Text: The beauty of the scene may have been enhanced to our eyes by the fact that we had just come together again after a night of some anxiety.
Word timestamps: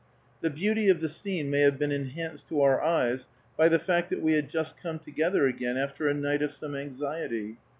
The 0.41 0.49
beauty 0.49 0.89
of 0.89 0.99
the 0.99 1.07
scene 1.07 1.51
may 1.51 1.59
have 1.59 1.77
been 1.77 1.91
enhanced 1.91 2.47
to 2.47 2.59
our 2.61 2.81
eyes 2.81 3.27
by 3.55 3.69
the 3.69 3.77
fact 3.77 4.09
that 4.09 4.23
we 4.23 4.33
had 4.33 4.49
just 4.49 4.75
come 4.75 4.97
together 4.97 5.45
again 5.45 5.77
after 5.77 6.07
a 6.07 6.13
night 6.15 6.41
of 6.41 6.51
some 6.51 6.73
anxiety. 6.75 7.59